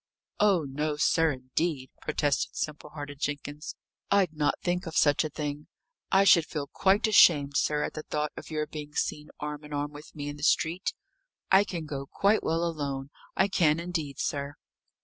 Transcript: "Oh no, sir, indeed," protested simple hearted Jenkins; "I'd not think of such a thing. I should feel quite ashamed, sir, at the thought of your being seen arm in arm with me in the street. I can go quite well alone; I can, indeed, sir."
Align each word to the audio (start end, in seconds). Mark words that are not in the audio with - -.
"Oh 0.39 0.65
no, 0.67 0.95
sir, 0.97 1.31
indeed," 1.31 1.91
protested 2.01 2.55
simple 2.55 2.89
hearted 2.89 3.19
Jenkins; 3.19 3.75
"I'd 4.09 4.33
not 4.33 4.55
think 4.63 4.87
of 4.87 4.95
such 4.97 5.23
a 5.23 5.29
thing. 5.29 5.67
I 6.11 6.23
should 6.23 6.47
feel 6.47 6.65
quite 6.65 7.05
ashamed, 7.05 7.55
sir, 7.55 7.83
at 7.83 7.93
the 7.93 8.01
thought 8.01 8.31
of 8.35 8.49
your 8.49 8.65
being 8.65 8.95
seen 8.95 9.29
arm 9.39 9.63
in 9.63 9.73
arm 9.73 9.91
with 9.91 10.15
me 10.15 10.27
in 10.27 10.37
the 10.37 10.41
street. 10.41 10.93
I 11.51 11.63
can 11.65 11.85
go 11.85 12.07
quite 12.07 12.41
well 12.43 12.63
alone; 12.63 13.11
I 13.37 13.47
can, 13.47 13.79
indeed, 13.79 14.17
sir." 14.17 14.55